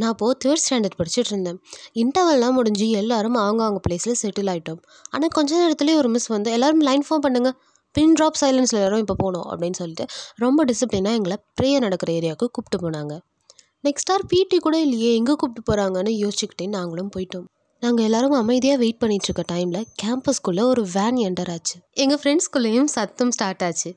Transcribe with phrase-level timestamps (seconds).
[0.00, 1.58] நான் அப்போது third standard படிச்சுட்டு இருந்தேன்
[2.02, 6.80] இன்டர்வல்லாம் முடிஞ்சு எல்லாரும் அவங்க அவங்க பிளேஸில் செட்டில் ஆகிட்டோம் ஆனால் கொஞ்ச நேரத்துலேயே ஒரு மிஸ் வந்து எல்லோரும்
[6.80, 7.56] லைன் ஃபார்ம் பண்ணுங்கள்
[7.94, 10.04] பின் ட்ராப் சைலன்ஸில் எல்லாரும் இப்போ போகணும் அப்படின்னு சொல்லிட்டு
[10.36, 13.14] ரொம்ப டிசிப்ளினாக எங்களை ப்ரேயர் நடக்கிற ஏரியாவுக்கு கூப்பிட்டு போனாங்க.
[13.84, 17.46] நெக்ஸ்ட் ஆர் பிடி கூட இல்லையே எங்கே கூப்பிட்டு போகிறாங்கன்னு யோசிச்சுக்கிட்டே நாங்களும் போயிட்டோம்.
[17.82, 21.76] நாங்கள் எல்லாரும் அமைதியாக வெயிட் பண்ணிகிட்ருக்க டைமில் கேம்பஸ்குள்ளே ஒரு வேன் என்டர் ஆச்சு.
[21.94, 23.90] எங்கள் ஃப்ரெண்ட்ஸ்குள்ளேயும் சத்தம் ஸ்டார்ட் ஆச்சு.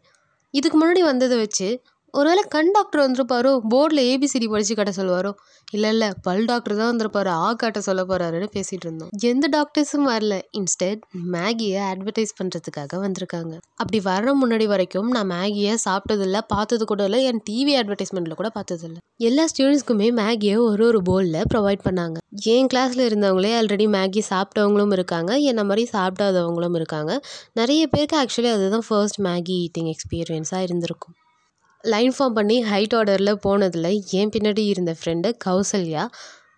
[0.54, 1.68] இதுக்கு முன்னாடி வந்ததை வச்சு
[2.12, 3.60] ஒருவேளை கண் டாக்டர் வந்திருப்பாரோ?
[3.70, 5.34] போர்டில் ஏபிசிடி படித்து காட்ட சொல்லுவாரோ?
[5.72, 7.26] இல்லை இல்லை பல் டாக்டர் தான் வந்திருப்பாரு.
[7.26, 9.10] ஆ காட்ட சொல்ல போகிறாருன்னு பேசிகிட்டு இருந்தோம்.
[9.20, 10.42] எந்த டாக்டர்ஸும் வரல.
[10.58, 11.00] இன்ஸ்டெட்
[11.32, 13.58] மேகியை அட்வர்டைஸ் பண்ணுறதுக்காக வந்திருக்காங்க.
[13.76, 17.24] அப்படி வர முன்னாடி வரைக்கும் நான் மேகியை சாப்பிட்டதில்ல பார்த்தது கூட இல்லை.
[17.24, 18.98] என் டிவி அட்வர்டைஸ்மெண்ட்டில் கூட பார்த்ததில்ல.
[19.18, 22.16] எல்லா ஸ்டூடெண்ட்ஸ்க்குமே மேகியை ஒரு ஒரு போலில் ப்ரொவைட் பண்ணாங்க.
[22.44, 25.36] என் கிளாஸில் இருந்தவங்களே ஆல்ரெடி மேகி சாப்பிட்டவங்களும் இருக்காங்க.
[25.36, 27.22] என்ன மாதிரி சாப்பிடாதவங்களும் இருக்காங்க.
[27.54, 31.14] நிறைய பேருக்கு ஆக்சுவலி அதுதான் ஃபர்ஸ்ட் மேகி ஈட்டிங் எக்ஸ்பீரியன்ஸாக இருந்திருக்கும்.
[31.84, 36.04] லைன் ஃபார்ம் பண்ணி ஹைட் ஆர்டரில் போனதில் என் பின்னாடி இருந்த ஃப்ரெண்டு கௌசல்யா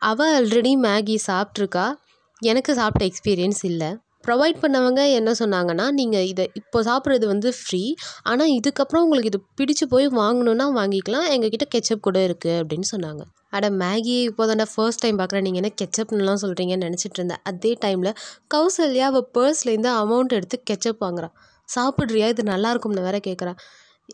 [0.09, 1.86] அவள் ஆல்ரெடி மேகி சாப்பிட்ருக்கா
[2.41, 3.89] எனக்கு சாப்பிட்ட எக்ஸ்பீரியன்ஸ் இல்லை.
[4.25, 7.81] ப்ரொவைட் பண்ணவங்க என்ன சொன்னாங்கன்னா நீங்கள் இதை இப்போ சாப்பிட்றது வந்து ஃப்ரீ
[8.31, 11.28] ஆனால் இதுக்கப்புறம் உங்களுக்கு இது பிடிச்சி போய் வாங்கணுன்னா வாங்கிக்கலாம்.
[11.34, 13.23] எங்ககிட்ட கெச்சப் கூட இருக்குது அப்படின்னு சொன்னாங்க.
[13.58, 18.12] அட மேகி இப்போ தானே ஃபர்ஸ்ட் டைம் பார்க்குறேன் நீங்கள் என்ன கெச்சப்னுலாம் சொல்கிறீங்கன்னு நினச்சிட்டு இருந்தேன் அதே டைமில்
[18.56, 21.36] கௌசல்யா அவள் பர்ஸ்லேருந்து அமௌண்ட் எடுத்து கெச்சப் வாங்குறான்
[21.69, 22.28] சாப்பிட்றியா?
[22.34, 23.53] இது நல்லா இருக்கும்னு வேற கேட்குறா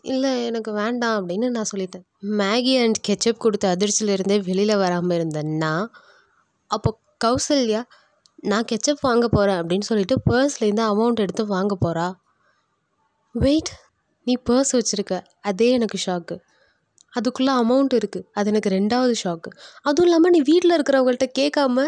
[0.02, 2.04] இல்லை எனக்கு வேண்டாம் அப்படின்னு நான் சொல்லிட்டேன்.
[2.40, 5.90] மேகி அண்ட் கெச்சப் கொடுத்த அதிர்ச்சியிலேருந்தே வெளியில் வராமல் இருந்தேன்னா நான்
[6.70, 6.90] அப்போ
[7.24, 7.82] கௌசல்யா
[8.42, 12.06] நான் கெச்சப் வாங்க போகிறேன் அப்படின்னு சொல்லிட்டு பர்ஸ்லேருந்து அமௌண்ட் எடுத்து வாங்க போகிறா
[13.34, 13.72] வெயிட்
[14.26, 16.36] நீ பர்ஸ் வச்சுருக்க அதே எனக்கு ஷாக்கு
[17.10, 19.50] அதுக்குள்ளே அமௌண்ட் இருக்குது அது எனக்கு ரெண்டாவது ஷாக்கு
[19.82, 21.86] அதுவும் இல்லாமல் நீ வீட்டில் இருக்கிறவங்கள்ட்ட கேட்காம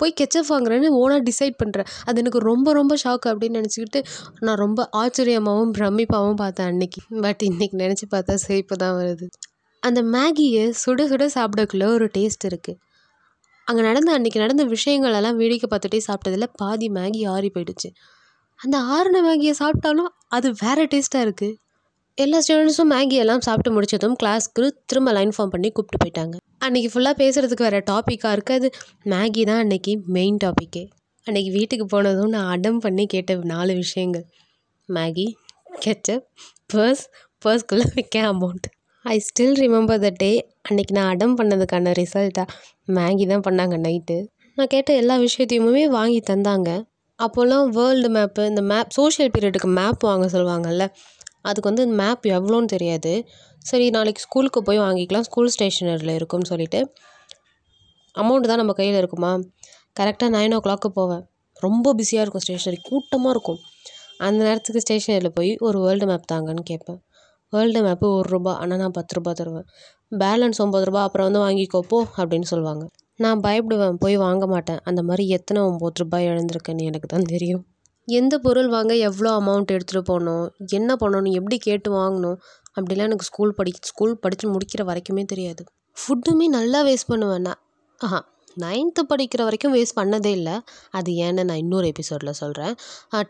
[0.00, 4.00] போய் கெச்சப் வாங்குறேன்னு ஓனாக டிசைட் பண்ணுறேன் அது எனக்கு ரொம்ப ரொம்ப ஷாக் அப்படின்னு நினச்சிக்கிட்டு
[4.46, 7.02] நான் ரொம்ப ஆச்சரியமாகவும் பிரமிப்பாகவும் பார்த்தேன் அன்னைக்கு.
[7.26, 9.28] பட் இன்றைக்கி நினச்சி பார்த்தா சிரிப்பு தான் வருது.
[9.82, 12.78] அந்த மேகியை சுட சுட சாப்பிடக்குள்ள ஒரு டேஸ்ட் இருக்குது
[13.66, 17.88] அங்கே நடந்த அன்றைக்கி நடந்த விஷயங்களெல்லாம் வேடிக்கை பார்த்துட்டே சாப்பிட்டதில் பாதி மேகி ஆறி போயிடுச்சு.
[18.60, 21.56] அந்த ஆறின மேகியை சாப்பிட்டாலும் அது வேறு டேஸ்ட்டாக இருக்குது
[22.18, 26.34] எல்லா ஸ்டூடெண்ட்ஸும் மேகி எல்லாம் சாப்பிட்டு முடிச்சதும் கிளாஸ்க்கு திரும்ப லைன் ஃபார்ம் பண்ணி கூப்பிட்டு போயிட்டாங்க.
[26.60, 28.66] அன்றைக்கி ஃபுல்லாக பேசுகிறதுக்கு வேறு டாப்பிக்காக இருக்காது
[29.04, 30.82] மேகி தான் அன்றைக்கி மெயின் டாப்பிக்கே
[31.26, 34.24] அன்றைக்கி வீட்டுக்கு போனதும் நான் அடம் பண்ணி கேட்ட நாலு விஷயங்கள்.
[34.88, 35.26] மேகி
[35.84, 36.26] கெச்சப்
[36.74, 37.04] பர்ஸ்
[37.44, 38.66] பர்ஸ்குள்ளே வைக்க amount
[39.04, 40.30] I still remember the day
[40.70, 42.46] அன்றைக்கி நான் அடம் பண்ணதுக்கான ரிசல்ட்டாக
[42.88, 44.18] மேகி தான் பண்ணாங்க நைட்டு
[44.56, 46.70] நான் கேட்ட எல்லா விஷயத்தையுமே வாங்கி தந்தாங்க.
[47.18, 50.84] அப்போல்லாம் வேர்ல்டு மேப்பு இந்த மேப் சோஷியல் பீரியடுக்கு மேப் வாங்க சொல்லுவாங்கல்ல
[51.42, 53.28] அதுக்கு வந்து இந்த மேப் எவ்வளோன்னு தெரியாது.
[53.58, 55.20] சரி நாளைக்கு ஸ்கூலுக்கு போய் வாங்கிக்கலாம்.
[55.20, 56.92] ஸ்கூல் ஸ்டேஷனரியில் இருக்கும்னு சொல்லிட்டு.
[58.14, 59.40] அமௌண்ட்டு தான் நம்ம கையில் இருக்குமா?
[60.00, 61.24] கரெக்டாக நைன் ஓ கிளாக்கு போவேன்.
[61.56, 63.58] ரொம்ப பிஸியாக இருக்கும் ஸ்டேஷனரி கூட்டமாக இருக்கும்.
[64.18, 67.00] அந்த நேரத்துக்கு ஸ்டேஷனரியில் போய் ஒரு வேர்ல்டு மேப் தாங்கன்னு கேட்பேன்.
[67.52, 69.66] வேர்ல்டு மேப்பு ஒரு ரூபா ஆனால் நான் பத்து ரூபா தருவேன்.
[70.18, 72.86] பேலன்ஸ் ஒம்பது ரூபா அப்புறம் வந்து வாங்கிக்கோ போ அப்படின்னு சொல்லுவாங்க.
[73.16, 73.92] நான் பயப்படுவேன்.
[73.92, 74.80] போய் வாங்க மாட்டேன்.
[74.84, 77.64] அந்த மாதிரி எத்தனை ஒம்பது ரூபாய் இழந்திருக்கேன்னு எனக்கு தான் தெரியும்.
[78.18, 80.46] எந்த பொருள் வாங்க எவ்வளோ அமௌண்ட் எடுத்துகிட்டு போகணும்?
[80.78, 81.34] என்ன பண்ணணும்?
[81.38, 82.38] எப்படி கேட்டு வாங்கணும்?
[82.76, 85.62] அப்படிலாம் எனக்கு ஸ்கூல் படி ஸ்கூல் படித்து முடிக்கிற வரைக்குமே தெரியாது.
[85.96, 87.44] ஃபுட்டுமே நல்லா வேஸ்ட் பண்ணுவேன்.
[87.48, 87.60] நான்
[88.00, 88.20] ஆஹா
[88.62, 90.54] நைன்த்து படிக்கிற வரைக்கும் வேஸ்ட் பண்ணதே இல்லை.
[90.98, 92.74] அது ஏன்னு நான் இன்னொரு எபிசோடில் சொல்கிறேன்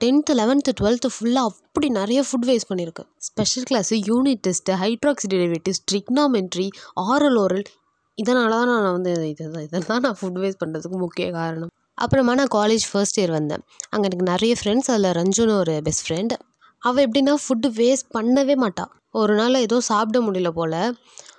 [0.03, 3.09] டென்த்து லெவன்த்து டுவெல்த்து ஃபுல்லாக அப்படி நிறைய ஃபுட் வேஸ்ட் பண்ணியிருக்கேன்.
[3.29, 6.69] Special class unit test hydroxy derivatives trigonometry
[7.09, 7.67] aural oral
[8.19, 9.45] இதனால தான் நான் வந்து இது
[9.91, 11.73] தான் நான் ஃபுட் வேஸ்ட் பண்ணுறதுக்கு முக்கிய காரணம்.
[12.01, 13.63] அப்புறமா நான் காலேஜ் ஃபர்ஸ்ட் இயர் வந்தேன்.
[13.91, 16.35] அங்கே எனக்கு நிறைய ஃப்ரெண்ட்ஸ் அதில் ரஞ்சுன்னு ஒரு பெஸ்ட் ஃப்ரெண்ட்
[16.83, 20.81] அவள் எப்படின்னா ஃபுட்டு வேஸ்ட் பண்ணவே மாட்டாள் ஒரு நாள் ஏதோ சாப்பிட முடியல போல்.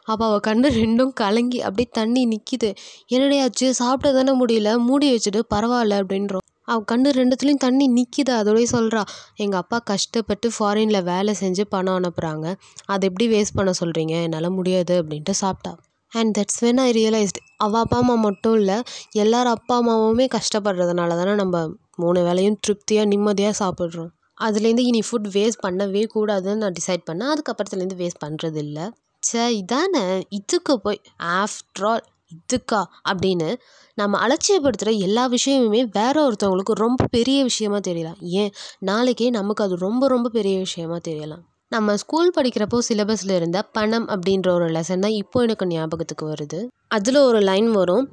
[0.06, 2.70] அப்போ அவள் கண்ணு ரெண்டும் கலங்கி அப்படியே தண்ணி நிற்கிது
[3.08, 8.68] என்னடி ஆச்சு சாப்பிட தானே முடியல மூடி வச்சுட்டு பரவாயில்ல அப்படின்றோம் அவள் கண்ணு ரெண்டுத்துலேயும் தண்ணி நிற்கிது அதோடய
[8.76, 9.02] சொல்கிறா
[9.36, 12.48] எங்கள் அப்பா கஷ்டப்பட்டு ஃபாரினில் வேலை செஞ்சு பணம் அனுப்புகிறாங்க
[12.86, 15.74] அதை எப்படி வேஸ்ட் பண்ண சொல்கிறீங்க என்னால் முடியாது அப்படின்ட்டு சாப்பிட்டா.
[16.12, 18.78] And that's when I realised அவள் அப்பா அம்மா மட்டும் இல்லை
[19.12, 24.12] எல்லார் அப்பா அம்மாவுமே கஷ்டப்படுறதுனால தானே நம்ம மூணு வேளையும் திருப்தியாக நிம்மதியாக சாப்பிட்றோம்.
[24.42, 27.32] அதுலேருந்து இனி ஃபுட் வேஸ்ட் பண்ணவே கூடாதுன்னு நான் டிசைட் பண்ணேன்.
[27.34, 28.86] அதுக்கப்புறத்துலேருந்து வேஸ்ட் பண்ணுறது இல்லை
[29.24, 30.22] ச்சே இதானே?
[30.30, 32.82] இதுக்கு போய் ஆஃப்டர் ஆல் இதுக்கா?
[33.10, 33.50] அப்படின்னு
[33.98, 38.20] நம்ம அலட்சியப்படுத்துகிற எல்லா விஷயமுமே வேற ஒருத்தவங்களுக்கு ரொம்ப பெரிய விஷயமா தெரியலாம்.
[38.20, 38.52] ஏன்?
[38.80, 41.44] நாளைக்கே நமக்கு அது ரொம்ப ரொம்ப பெரிய விஷயமா தெரியலாம்.
[41.72, 46.60] நம்ம ஸ்கூல் படிக்கிறப்போ சிலபஸில் இருந்த பணம் அப்படின்ற ஒரு லெசன் தான் இப்போ எனக்கு ஞாபகத்துக்கு வருது.
[46.88, 48.06] அதில் ஒரு லைன் வரும்.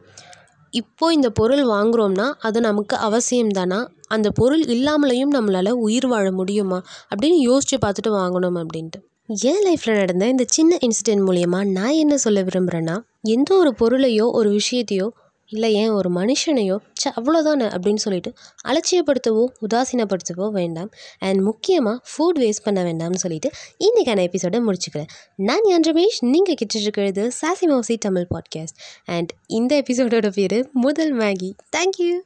[0.72, 3.90] இப்போது இந்த பொருள் வாங்குகிறோம்னா அது நமக்கு அவசியம் தானா?
[4.08, 6.82] அந்த பொருள் இல்லாமலேயும் நம்மளால் உயிர் வாழ முடியுமா?
[7.10, 9.00] அப்படின்னு யோசித்து பார்த்துட்டு வாங்கணும் அப்படின்ட்டு.
[9.26, 12.96] என் லைஃப்பில் நடந்த இந்த சின்ன இன்சிடென்ட் மூலயமா நான் என்ன சொல்ல விரும்புகிறேன்னா
[13.28, 15.08] எந்த ஒரு பொருளையோ ஒரு விஷயத்தையோ
[15.48, 18.32] இல்லை ஏன் ஒரு மனுஷனையோ ச்ச அவ்வளோதானே அப்படின்னு சொல்லிட்டு
[18.68, 20.90] அலட்சியப்படுத்தவோ உதாசீனப்படுத்தவோ வேண்டாம்.
[21.18, 25.06] அண்ட் முக்கியமாக ஃபுட் வேஸ்ட் பண்ண வேண்டாம்னு சொல்லிட்டு இன்றைக்கான எபிசோடை முடிச்சுக்கிறேன்.
[25.36, 31.50] நான் என் ரமேஷ் நீங்கள் கிட்டிருக்கிறது சாசி மோசி தமிழ் பாட்காஸ்ட் அண்ட் இந்த எபிசோடோட பேர் முதல் மேகி.
[31.76, 32.10] தேங்க்யூ